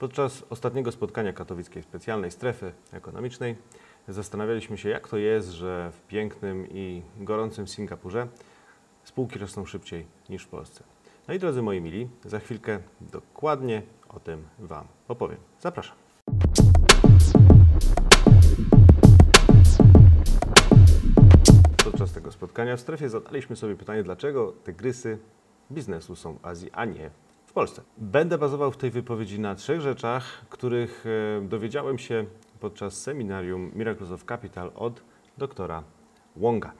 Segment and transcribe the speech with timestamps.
[0.00, 3.56] Podczas ostatniego spotkania katowickiej specjalnej strefy ekonomicznej
[4.08, 8.28] zastanawialiśmy się, jak to jest, że w pięknym i gorącym Singapurze
[9.04, 10.84] spółki rosną szybciej niż w Polsce.
[11.28, 15.38] No i drodzy moi mili, za chwilkę dokładnie o tym Wam opowiem.
[15.60, 15.96] Zapraszam.
[21.84, 25.18] Podczas tego spotkania w strefie zadaliśmy sobie pytanie, dlaczego tygrysy
[25.72, 27.10] biznesu są w Azji, a nie
[27.50, 27.82] w Polsce.
[27.98, 31.04] Będę bazował w tej wypowiedzi na trzech rzeczach, których
[31.38, 32.24] e, dowiedziałem się
[32.60, 35.02] podczas seminarium Miracles of Capital od
[35.38, 35.82] doktora
[36.36, 36.72] Wonga.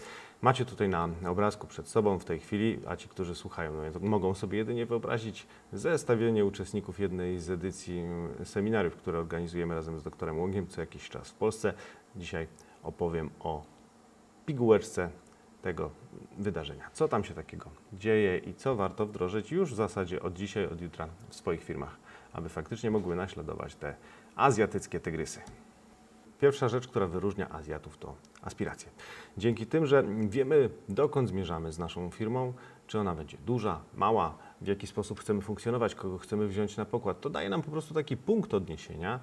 [0.43, 4.35] Macie tutaj na obrazku przed sobą w tej chwili, a ci, którzy słuchają, no, mogą
[4.35, 10.39] sobie jedynie wyobrazić zestawienie uczestników jednej z edycji mm, seminariów, które organizujemy razem z doktorem
[10.39, 11.73] Łągiem co jakiś czas w Polsce.
[12.17, 12.47] Dzisiaj
[12.83, 13.63] opowiem o
[14.47, 15.11] pigułeczce
[15.63, 15.91] tego
[16.39, 16.91] wydarzenia.
[16.93, 20.81] Co tam się takiego dzieje i co warto wdrożyć już w zasadzie od dzisiaj, od
[20.81, 21.97] jutra w swoich firmach,
[22.33, 23.95] aby faktycznie mogły naśladować te
[24.37, 25.41] azjatyckie tygrysy.
[26.41, 28.91] Pierwsza rzecz, która wyróżnia Azjatów, to aspiracje.
[29.37, 32.53] Dzięki tym, że wiemy, dokąd zmierzamy z naszą firmą,
[32.87, 37.21] czy ona będzie duża, mała, w jaki sposób chcemy funkcjonować, kogo chcemy wziąć na pokład,
[37.21, 39.21] to daje nam po prostu taki punkt odniesienia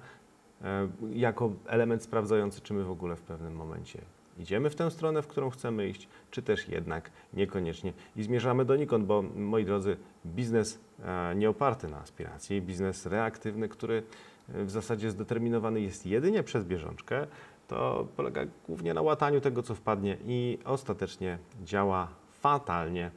[0.62, 4.00] e, jako element sprawdzający, czy my w ogóle w pewnym momencie
[4.38, 9.04] idziemy w tę stronę, w którą chcemy iść, czy też jednak niekoniecznie i zmierzamy donikąd,
[9.04, 14.02] bo moi drodzy, biznes e, nie oparty na aspiracji, biznes reaktywny, który
[14.48, 17.26] e, w zasadzie zdeterminowany jest jedynie przez bieżączkę,
[17.68, 22.08] to polega głównie na łataniu tego, co wpadnie i ostatecznie działa
[22.40, 23.10] fatalnie,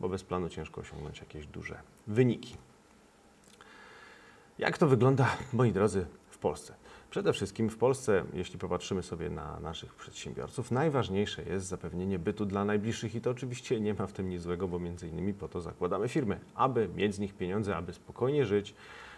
[0.00, 2.56] bo bez planu ciężko osiągnąć jakieś duże wyniki.
[4.58, 6.74] Jak to wygląda, moi drodzy, w Polsce?
[7.10, 12.64] Przede wszystkim w Polsce, jeśli popatrzymy sobie na naszych przedsiębiorców, najważniejsze jest zapewnienie bytu dla
[12.64, 15.60] najbliższych i to oczywiście nie ma w tym nic złego, bo między innymi po to
[15.60, 18.74] zakładamy firmy, aby mieć z nich pieniądze, aby spokojnie żyć,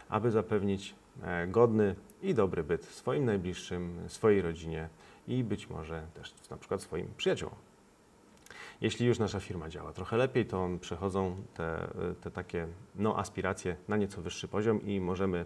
[0.08, 4.88] aby zapewnić e, godny i dobry byt swoim najbliższym, swojej rodzinie
[5.28, 7.56] i być może też na przykład swoim przyjaciołom.
[8.80, 11.88] Jeśli już nasza firma działa trochę lepiej, to przechodzą te,
[12.20, 15.44] te takie no, aspiracje na nieco wyższy poziom i możemy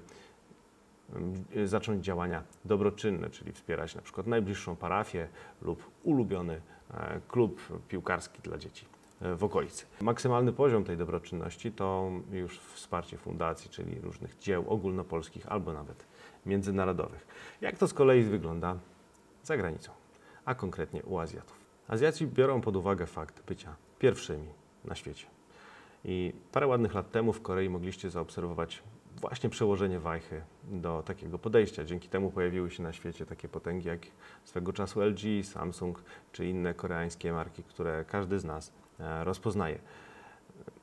[1.65, 5.28] zacząć działania dobroczynne, czyli wspierać na przykład najbliższą parafię
[5.62, 6.61] lub ulubiony
[6.95, 8.87] e, klub piłkarski dla dzieci
[9.21, 9.87] e, w okolicy.
[10.00, 16.06] Maksymalny poziom tej dobroczynności to już wsparcie fundacji, czyli różnych dzieł ogólnopolskich albo nawet
[16.47, 17.27] międzynarodowych.
[17.61, 18.77] Jak to z kolei wygląda
[19.44, 19.93] za granicą,
[20.44, 21.62] a konkretnie u Azjatów?
[21.89, 24.49] Azjaci biorą pod uwagę fakt bycia pierwszymi
[24.84, 25.27] na świecie.
[26.05, 28.83] I parę ładnych lat temu w Korei mogliście zaobserwować
[29.21, 31.84] właśnie przełożenie wajchy do takiego podejścia.
[31.84, 34.00] Dzięki temu pojawiły się na świecie takie potęgi jak
[34.45, 36.03] swego czasu LG, Samsung
[36.33, 39.78] czy inne koreańskie marki, które każdy z nas e, rozpoznaje.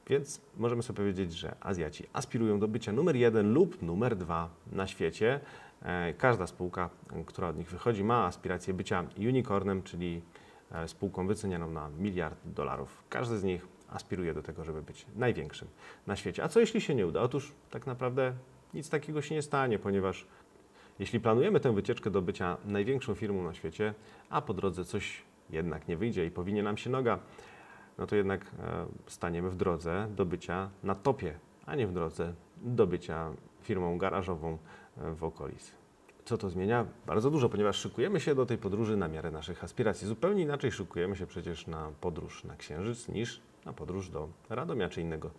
[0.08, 4.88] Więc możemy sobie powiedzieć, że Azjaci aspirują do bycia numer jeden lub numer dwa na
[4.88, 5.40] świecie.
[5.82, 6.90] E, każda spółka,
[7.26, 10.22] która od nich wychodzi, ma aspirację bycia unicornem, czyli
[10.72, 13.04] e, spółką wycenianą na miliard dolarów.
[13.10, 15.68] Każdy z nich aspiruje do tego, żeby być największym
[16.08, 16.44] na świecie.
[16.44, 17.22] A co jeśli się nie uda?
[17.22, 18.34] Otóż tak naprawdę
[18.74, 20.28] nic takiego się nie stanie, ponieważ
[21.00, 23.94] jeśli planujemy tę wycieczkę do bycia największą firmą na świecie,
[24.30, 27.20] a po drodze coś jednak nie wyjdzie i powinie nam się noga,
[27.98, 31.34] no to jednak e, staniemy w drodze do bycia na topie,
[31.66, 34.58] a nie w drodze do bycia firmą garażową
[34.98, 35.72] e, w okolicy.
[36.26, 36.86] Co to zmienia?
[37.06, 40.08] Bardzo dużo, ponieważ szykujemy się do tej podróży na miarę naszych aspiracji.
[40.08, 45.02] Zupełnie inaczej szykujemy się przecież na podróż na Księżyc niż na podróż do Radomia czy
[45.02, 45.32] innego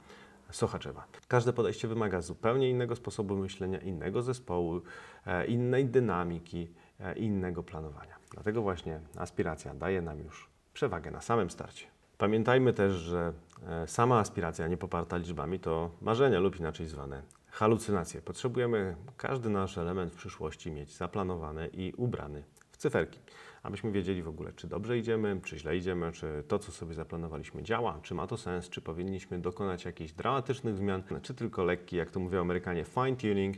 [0.51, 1.07] Sochaczewa.
[1.29, 4.83] Każde podejście wymaga zupełnie innego sposobu myślenia, innego zespołu,
[5.27, 6.71] e, innej dynamiki,
[7.01, 8.17] e, innego planowania.
[8.31, 11.87] Dlatego właśnie aspiracja daje nam już przewagę na samym starcie.
[12.19, 13.33] Pamiętajmy też, że
[13.69, 18.23] e, sama aspiracja, nie poparta liczbami, to marzenia lub inaczej zwane halucynacje.
[18.23, 22.43] Potrzebujemy każdy nasz element w przyszłości mieć zaplanowany i ubrany
[22.81, 23.19] cyferki,
[23.63, 27.63] abyśmy wiedzieli w ogóle, czy dobrze idziemy, czy źle idziemy, czy to, co sobie zaplanowaliśmy,
[27.63, 32.11] działa, czy ma to sens, czy powinniśmy dokonać jakichś dramatycznych zmian, czy tylko lekki, jak
[32.11, 33.57] to mówią Amerykanie, fine tuning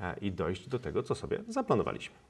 [0.00, 2.27] e, i dojść do tego, co sobie zaplanowaliśmy.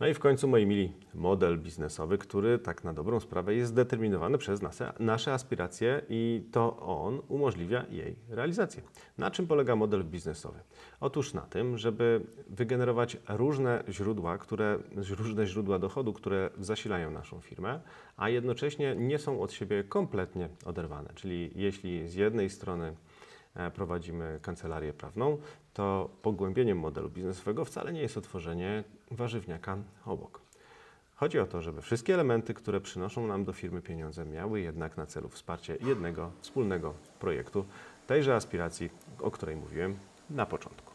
[0.00, 4.38] No i w końcu, moi mili, model biznesowy, który tak na dobrą sprawę jest zdeterminowany
[4.38, 8.82] przez nasze, nasze aspiracje i to on umożliwia jej realizację.
[9.18, 10.58] Na czym polega model biznesowy?
[11.00, 14.78] Otóż na tym, żeby wygenerować różne źródła, które,
[15.18, 17.80] różne źródła dochodu, które zasilają naszą firmę,
[18.16, 21.10] a jednocześnie nie są od siebie kompletnie oderwane.
[21.14, 22.94] Czyli jeśli z jednej strony
[23.54, 25.38] E, prowadzimy kancelarię prawną,
[25.74, 29.76] to pogłębieniem modelu biznesowego wcale nie jest otworzenie warzywniaka
[30.06, 30.40] obok.
[31.14, 35.06] Chodzi o to, żeby wszystkie elementy, które przynoszą nam do firmy pieniądze, miały jednak na
[35.06, 37.64] celu wsparcie jednego wspólnego projektu,
[38.06, 38.90] tejże aspiracji,
[39.20, 39.96] o której mówiłem
[40.30, 40.92] na początku.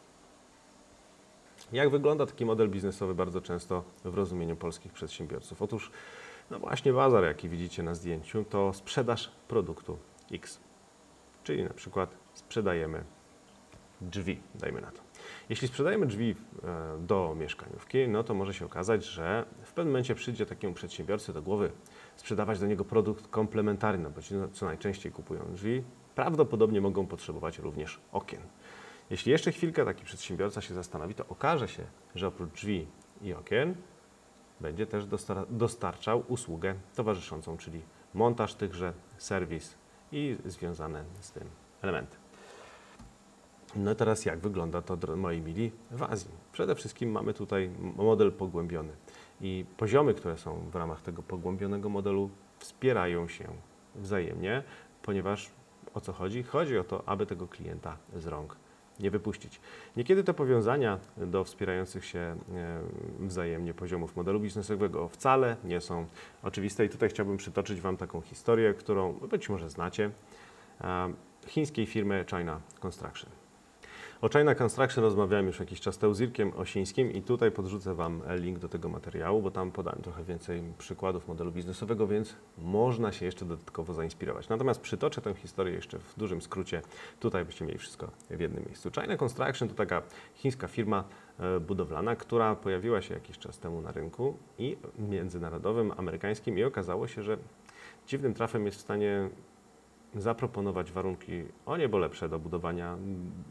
[1.72, 5.62] Jak wygląda taki model biznesowy bardzo często w rozumieniu polskich przedsiębiorców?
[5.62, 5.90] Otóż,
[6.50, 9.98] no właśnie bazar, jaki widzicie na zdjęciu, to sprzedaż produktu
[10.32, 10.60] X.
[11.44, 13.04] Czyli na przykład sprzedajemy
[14.00, 15.00] drzwi, dajmy na to.
[15.48, 16.34] Jeśli sprzedajemy drzwi
[16.64, 21.32] e, do mieszkaniówki, no to może się okazać, że w pewnym momencie przyjdzie takiemu przedsiębiorcy
[21.32, 21.72] do głowy
[22.16, 25.82] sprzedawać do niego produkt komplementarny, no bo ci, no, co najczęściej kupują drzwi,
[26.14, 28.40] prawdopodobnie mogą potrzebować również okien.
[29.10, 31.82] Jeśli jeszcze chwilkę taki przedsiębiorca się zastanowi, to okaże się,
[32.14, 32.86] że oprócz drzwi
[33.22, 33.74] i okien
[34.60, 37.82] będzie też dostar dostarczał usługę towarzyszącą, czyli
[38.14, 39.74] montaż tychże, serwis
[40.12, 41.48] i związane z tym
[41.82, 42.25] elementy.
[43.76, 46.30] No teraz jak wygląda to, moi mili, w Azji?
[46.52, 48.92] Przede wszystkim mamy tutaj model pogłębiony
[49.40, 53.48] i poziomy, które są w ramach tego pogłębionego modelu wspierają się
[53.94, 54.62] wzajemnie,
[55.02, 55.50] ponieważ
[55.94, 56.42] o co chodzi?
[56.42, 58.56] Chodzi o to, aby tego klienta z rąk
[59.00, 59.60] nie wypuścić.
[59.96, 62.36] Niekiedy te powiązania do wspierających się e,
[63.20, 66.06] wzajemnie poziomów modelu biznesowego wcale nie są
[66.42, 70.10] oczywiste i tutaj chciałbym przytoczyć Wam taką historię, którą być może znacie,
[71.46, 73.30] chińskiej firmy China Construction.
[74.26, 78.22] O China Construction rozmawiałem już jakiś czas temu z Irkiem Osińskim i tutaj podrzucę Wam
[78.36, 83.26] link do tego materiału, bo tam podałem trochę więcej przykładów modelu biznesowego, więc można się
[83.26, 84.48] jeszcze dodatkowo zainspirować.
[84.48, 86.82] Natomiast przytoczę tę historię jeszcze w dużym skrócie.
[87.20, 88.90] Tutaj byście mieli wszystko w jednym miejscu.
[88.90, 90.02] China Construction to taka
[90.34, 91.04] chińska firma
[91.38, 97.08] e, budowlana, która pojawiła się jakiś czas temu na rynku i międzynarodowym, amerykańskim i okazało
[97.08, 97.38] się, że
[98.06, 99.30] dziwnym trafem jest w stanie
[100.16, 102.96] zaproponować warunki o niebo lepsze do budowania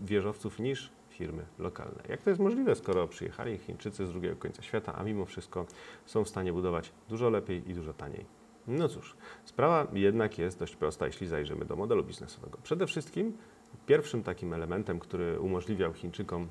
[0.01, 2.03] wieżowców niż firmy lokalne.
[2.09, 5.65] Jak to jest możliwe, skoro przyjechali Chińczycy z drugiego końca świata, a mimo wszystko
[6.05, 8.25] są w stanie budować dużo lepiej i dużo taniej?
[8.67, 9.15] No cóż,
[9.45, 12.57] sprawa jednak jest dość prosta, jeśli zajrzymy do modelu biznesowego.
[12.63, 13.37] Przede wszystkim
[13.85, 16.47] pierwszym takim elementem, który umożliwiał Chińczykom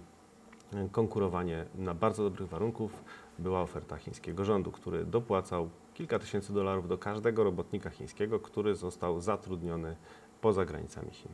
[0.93, 3.05] konkurowanie na bardzo dobrych warunków,
[3.39, 9.21] była oferta chińskiego rządu, który dopłacał kilka tysięcy dolarów do każdego robotnika chińskiego, który został
[9.21, 9.97] zatrudniony
[10.41, 11.33] poza granicami Chin.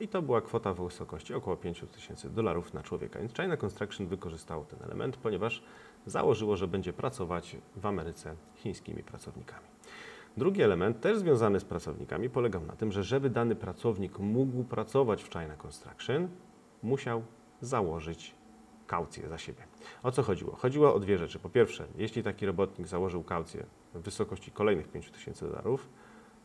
[0.00, 3.18] I to była kwota w wysokości około 5 tysięcy dolarów na człowieka.
[3.18, 5.62] Więc China Construction wykorzystało ten element, ponieważ
[6.06, 9.66] założyło, że będzie pracować w Ameryce chińskimi pracownikami.
[10.36, 15.22] Drugi element, też związany z pracownikami, polegał na tym, że żeby dany pracownik mógł pracować
[15.22, 16.28] w China Construction,
[16.82, 17.22] musiał
[17.60, 18.34] założyć
[18.86, 19.62] kaucję za siebie.
[20.02, 20.56] O co chodziło?
[20.56, 21.38] Chodziło o dwie rzeczy.
[21.38, 25.88] Po pierwsze, jeśli taki robotnik założył kaucję w wysokości kolejnych 5000 dolarów,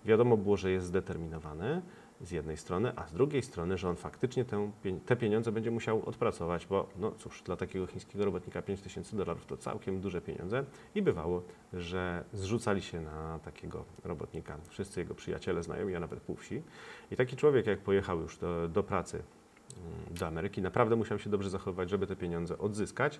[0.05, 1.81] wiadomo było, że jest zdeterminowany
[2.21, 4.71] z jednej strony, a z drugiej strony, że on faktycznie tę,
[5.05, 9.57] te pieniądze będzie musiał odpracować, bo no cóż, dla takiego chińskiego robotnika 5000 dolarów to
[9.57, 10.63] całkiem duże pieniądze.
[10.95, 11.43] I bywało,
[11.73, 14.57] że zrzucali się na takiego robotnika.
[14.69, 16.61] Wszyscy jego przyjaciele, znajomi, a nawet pół wsi.
[17.11, 19.23] I taki człowiek, jak pojechał już do, do pracy
[20.11, 20.61] do Ameryki.
[20.61, 23.19] Naprawdę musiał się dobrze zachowywać, żeby te pieniądze odzyskać,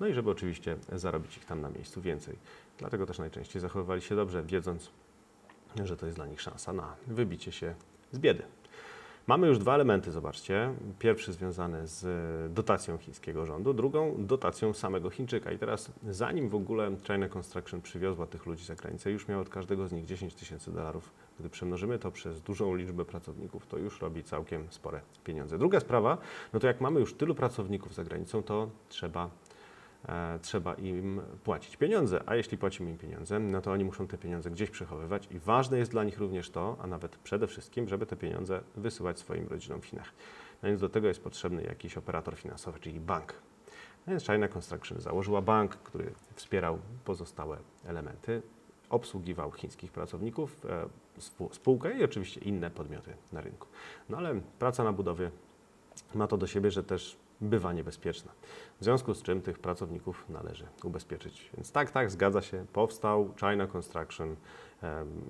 [0.00, 2.38] no i żeby oczywiście zarobić ich tam na miejscu więcej.
[2.78, 4.90] Dlatego też najczęściej zachowywali się dobrze, wiedząc,
[5.84, 7.74] że to jest dla nich szansa na wybicie się
[8.12, 8.42] z biedy.
[9.26, 10.74] Mamy już dwa elementy, zobaczcie.
[10.98, 12.04] Pierwszy związany z
[12.54, 15.52] dotacją chińskiego rządu, drugą dotacją samego Chińczyka.
[15.52, 19.48] I teraz, zanim w ogóle China Construction przywiozła tych ludzi za granicę, już miał od
[19.48, 21.12] każdego z nich 10 tysięcy dolarów.
[21.40, 25.58] Gdy przemnożymy to przez dużą liczbę pracowników, to już robi całkiem spore pieniądze.
[25.58, 26.18] Druga sprawa,
[26.52, 29.30] no to jak mamy już tylu pracowników za granicą, to trzeba
[30.08, 32.22] E, trzeba im płacić pieniądze.
[32.26, 35.78] A jeśli płacimy im pieniądze, no to oni muszą te pieniądze gdzieś przechowywać i ważne
[35.78, 39.80] jest dla nich również to, a nawet przede wszystkim, żeby te pieniądze wysyłać swoim rodzinom
[39.80, 40.12] w Chinach.
[40.62, 43.34] No więc do tego jest potrzebny jakiś operator finansowy, czyli bank.
[44.06, 48.42] No więc China Construction założyła bank, który wspierał pozostałe elementy,
[48.92, 50.88] obsługiwał chińskich pracowników, e,
[51.52, 53.66] spółkę i oczywiście inne podmioty na rynku.
[54.08, 55.30] No ale praca na budowie
[56.14, 58.32] ma to do siebie, że też bywa niebezpieczna.
[58.80, 61.50] W związku z czym tych pracowników należy ubezpieczyć.
[61.54, 64.36] Więc tak, tak, zgadza się, powstał China Construction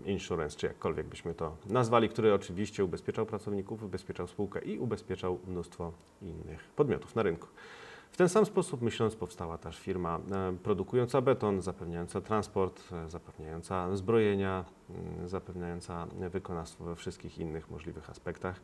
[0.04, 5.92] Insurance, czy jakkolwiek byśmy to nazwali, który oczywiście ubezpieczał pracowników, ubezpieczał spółkę i ubezpieczał mnóstwo
[6.23, 7.49] innych podmiotów na rynku.
[8.12, 13.97] W ten sam sposób myśląc powstała też firma e, produkująca beton, zapewniająca transport, e, zapewniająca
[13.97, 18.61] zbrojenia, mm, zapewniająca wykonawstwo we wszystkich innych możliwych aspektach.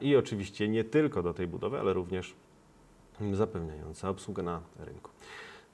[0.00, 2.34] I oczywiście nie tylko do tej budowy, ale również
[3.32, 5.10] zapewniająca obsługę na rynku.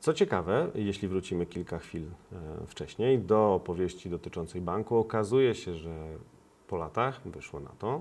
[0.00, 5.94] Co ciekawe, jeśli wrócimy kilka chwil e, wcześniej do opowieści dotyczącej banku, okazuje się, że
[6.68, 8.00] po latach wyszło na to,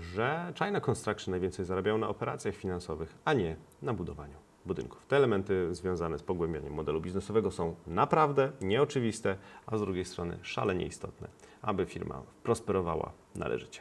[0.00, 5.06] że China Construction najwięcej zarabiał na operacjach finansowych, a nie na budowaniu budynków.
[5.06, 10.86] Te elementy związane z pogłębianiem modelu biznesowego są naprawdę nieoczywiste, a z drugiej strony szalenie
[10.86, 11.28] istotne,
[11.62, 13.80] aby firma prosperowała należycie.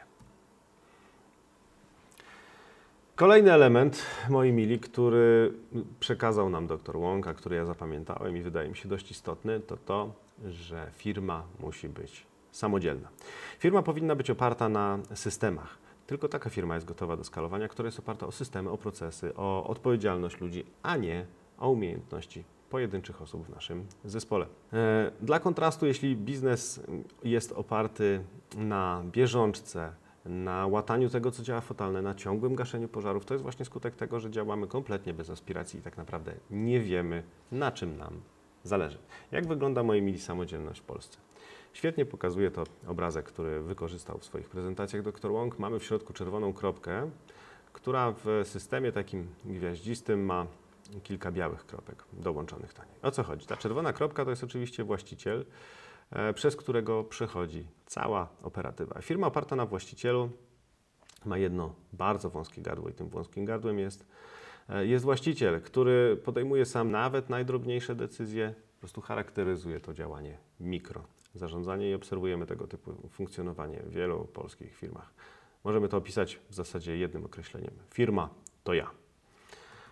[3.16, 5.54] Kolejny element, moi mili, który
[6.00, 10.14] przekazał nam dr Łąka, który ja zapamiętałem i wydaje mi się dość istotny, to to,
[10.46, 13.10] że firma musi być samodzielna.
[13.60, 15.78] Firma powinna być oparta na systemach.
[16.08, 19.68] Tylko taka firma jest gotowa do skalowania, która jest oparta o systemy, o procesy, o
[19.68, 21.26] odpowiedzialność ludzi, a nie
[21.58, 24.46] o umiejętności pojedynczych osób w naszym zespole.
[24.74, 26.82] E, Dla kontrastu, jeśli biznes
[27.24, 28.24] jest oparty
[28.58, 29.94] na bieżączce,
[30.26, 34.20] na łataniu tego, co działa fatalne, na ciągłym gaszeniu pożarów, to jest właśnie skutek tego,
[34.20, 38.22] że działamy kompletnie bez aspiracji i tak naprawdę nie wiemy, na czym nam
[38.64, 38.98] zależy.
[39.32, 41.18] Jak wygląda, moi mili, samodzielność w Polsce?
[41.74, 45.60] Świetnie pokazuje to obrazek, który wykorzystał w swoich prezentacjach dr Wong.
[45.60, 47.10] Mamy w środku czerwoną kropkę,
[47.74, 50.48] która w systemie takim gwiaździstym ma
[51.04, 52.94] kilka białych kropek dołączonych do niej.
[53.02, 53.46] O co chodzi?
[53.46, 55.46] Ta czerwona kropka to jest oczywiście właściciel,
[56.12, 59.02] e, przez którego przechodzi cała operatywa.
[59.02, 60.30] Firma oparta na właścicielu
[61.26, 64.06] ma jedno bardzo wąskie gardło i tym wąskim gardłem jest,
[64.70, 71.04] e, jest właściciel, który podejmuje sam nawet najdrobniejsze decyzje, po prostu charakteryzuje to działanie mikro
[71.36, 75.14] zarządzanie i obserwujemy tego typu funkcjonowanie w wielu polskich firmach.
[75.64, 77.74] Możemy to opisać w zasadzie jednym określeniem.
[77.94, 78.30] Firma
[78.64, 78.92] to ja.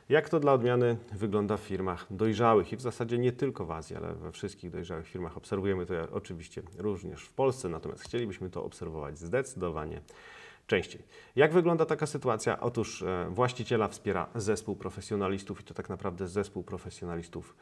[0.09, 3.95] Jak to dla odmiany wygląda w firmach dojrzałych i w zasadzie nie tylko w Azji,
[3.95, 9.19] ale we wszystkich dojrzałych firmach obserwujemy to oczywiście również w Polsce, natomiast chcielibyśmy to obserwować
[9.19, 10.01] zdecydowanie
[10.67, 11.01] częściej.
[11.35, 12.59] Jak wygląda taka sytuacja?
[12.59, 17.55] Otóż e, właściciela wspiera zespół profesjonalistów i to tak naprawdę zespół profesjonalistów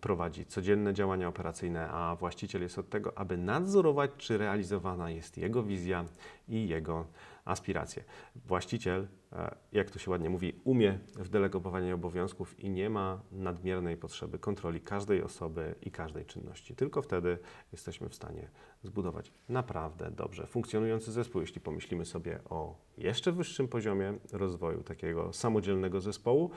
[0.00, 5.62] prowadzi codzienne działania operacyjne, a właściciel jest od tego, aby nadzorować, czy realizowana jest jego
[5.62, 6.04] wizja
[6.48, 7.06] i jego
[7.44, 8.04] aspiracje.
[8.36, 13.96] Właściciel, e, jak to się ładnie mówi, umie w delegowaniu obowiązków i nie ma nadmiernej
[13.96, 16.74] potrzeby kontroli każdej osoby i każdej czynności.
[16.74, 17.38] Tylko wtedy
[17.72, 18.48] jesteśmy w stanie
[18.82, 21.40] zbudować naprawdę dobrze funkcjonujący zespół.
[21.40, 26.50] Jeśli pomyślimy sobie o jeszcze wyższym poziomie rozwoju takiego samodzielnego zespołu,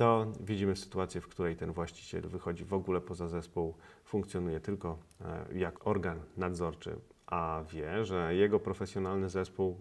[0.00, 5.58] to widzimy sytuację, w której ten właściciel wychodzi w ogóle poza zespół, funkcjonuje tylko e,
[5.58, 9.76] jak organ nadzorczy, a wie, że jego profesjonalny zespół,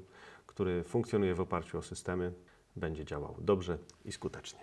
[0.46, 2.34] który funkcjonuje w oparciu o systemy,
[2.76, 4.60] będzie działał dobrze i skutecznie.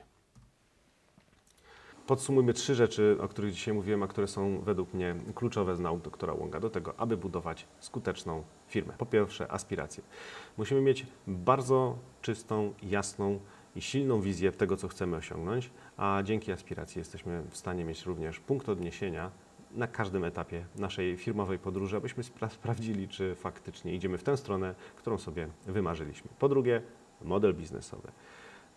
[2.06, 6.02] Podsumujmy trzy rzeczy, o których dzisiaj mówiłem, a które są według mnie kluczowe z nauk
[6.02, 8.94] doktora Łąga do tego, aby budować skuteczną firmę.
[8.98, 10.02] Po pierwsze, aspiracje.
[10.56, 13.40] Musimy mieć bardzo czystą, jasną
[13.76, 18.40] i silną wizję tego, co chcemy osiągnąć, a dzięki aspiracji jesteśmy w stanie mieć również
[18.40, 19.30] punkt odniesienia
[19.70, 24.74] na każdym etapie naszej firmowej podróży, abyśmy spra- sprawdzili, czy faktycznie idziemy w tę stronę,
[24.96, 26.30] którą sobie wymarzyliśmy.
[26.38, 26.82] Po drugie,
[27.22, 28.08] model biznesowy.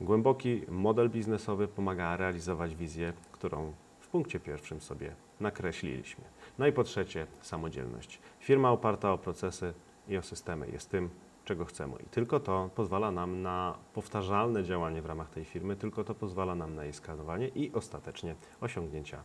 [0.02, 6.24] Głęboki model biznesowy pomaga realizować wizję, którą w punkcie pierwszym sobie nakreśliliśmy.
[6.60, 8.20] No i po trzecie, samodzielność.
[8.40, 9.74] Firma oparta o procesy
[10.08, 11.10] i o systemy jest tym,
[11.50, 11.94] czego chcemy.
[12.08, 16.56] I tylko to pozwala nam na powtarzalne działanie w ramach tej firmy, tylko to pozwala
[16.56, 19.24] nam na jej skalowanie i ostatecznie osiągnięcia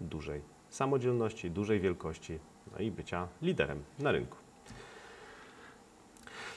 [0.00, 2.38] dużej samodzielności, dużej wielkości,
[2.72, 4.36] no i bycia liderem na rynku.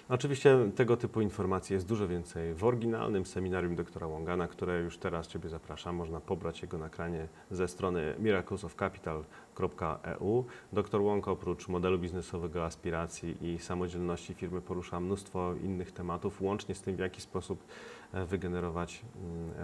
[0.10, 5.28] Oczywiście tego typu informacji jest dużo więcej w oryginalnym seminarium doktora Łongana, które już teraz
[5.28, 5.96] Ciebie zapraszam.
[5.96, 8.16] Można pobrać jego nagranie ze strony
[9.60, 10.46] miraclesofcapital.eu.
[10.74, 16.82] Dr Łąka oprócz modelu biznesowego, aspiracji i samodzielności firmy porusza mnóstwo innych tematów, łącznie z
[16.82, 17.64] tym, w jaki sposób
[18.14, 19.02] e, wygenerować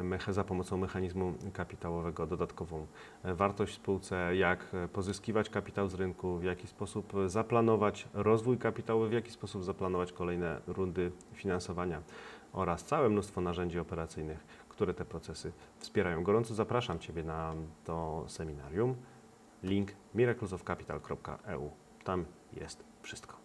[0.02, 2.88] mm, za pomocą mechanizmu kapitałowego dodatkową
[3.24, 8.58] e, wartość w spółce, jak e, pozyskiwać kapitał z rynku, w jaki sposób zaplanować rozwój
[8.58, 12.02] kapitałowy, w jaki sposób zaplanować kolejne rundy finansowania
[12.54, 16.24] oraz całe mnóstwo narzędzi operacyjnych, które te procesy wspierają.
[16.24, 17.54] Gorąco zapraszam Ciebie na
[17.86, 18.96] to seminarium.
[19.64, 21.72] Link miraclesofcapital.eu.
[22.04, 23.38] Tam jest wszystko.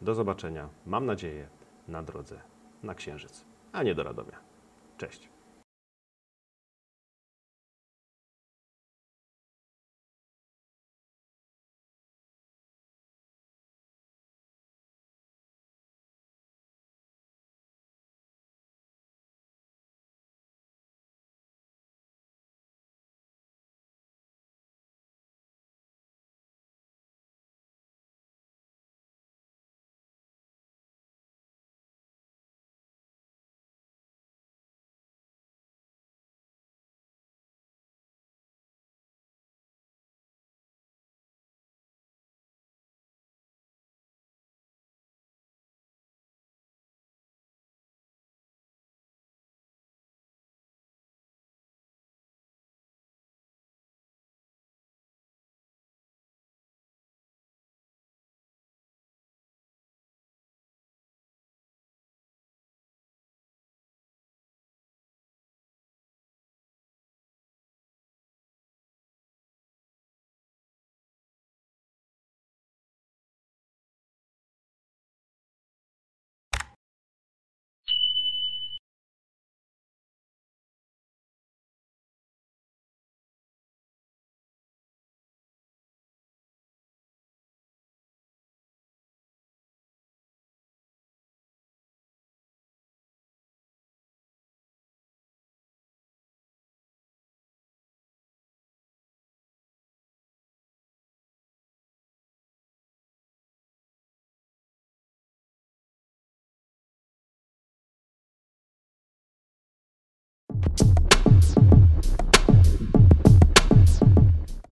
[0.00, 1.48] Do zobaczenia, mam nadzieję,
[1.88, 2.40] na drodze
[2.82, 4.38] na Księżyc, a nie do Radomia.
[4.96, 5.33] Cześć.